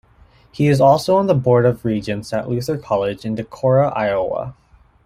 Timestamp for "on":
1.17-1.27